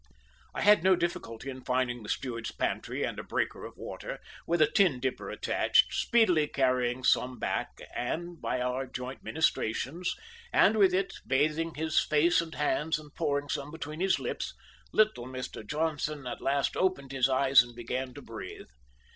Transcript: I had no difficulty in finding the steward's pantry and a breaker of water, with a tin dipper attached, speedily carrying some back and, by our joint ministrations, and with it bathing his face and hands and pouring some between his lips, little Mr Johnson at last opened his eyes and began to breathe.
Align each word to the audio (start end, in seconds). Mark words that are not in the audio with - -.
I 0.55 0.61
had 0.61 0.83
no 0.83 0.95
difficulty 0.95 1.51
in 1.51 1.63
finding 1.63 2.01
the 2.01 2.09
steward's 2.09 2.51
pantry 2.51 3.03
and 3.03 3.19
a 3.19 3.23
breaker 3.23 3.65
of 3.65 3.77
water, 3.77 4.19
with 4.47 4.59
a 4.59 4.65
tin 4.65 4.99
dipper 4.99 5.29
attached, 5.29 5.93
speedily 5.93 6.47
carrying 6.47 7.03
some 7.03 7.37
back 7.37 7.69
and, 7.95 8.41
by 8.41 8.61
our 8.61 8.87
joint 8.87 9.23
ministrations, 9.23 10.15
and 10.51 10.75
with 10.75 10.91
it 10.95 11.13
bathing 11.27 11.75
his 11.75 11.99
face 11.99 12.41
and 12.41 12.55
hands 12.55 12.97
and 12.97 13.13
pouring 13.13 13.47
some 13.49 13.69
between 13.69 13.99
his 13.99 14.17
lips, 14.17 14.55
little 14.91 15.27
Mr 15.27 15.63
Johnson 15.63 16.25
at 16.25 16.41
last 16.41 16.75
opened 16.75 17.11
his 17.11 17.29
eyes 17.29 17.61
and 17.61 17.75
began 17.75 18.15
to 18.15 18.23
breathe. 18.23 18.69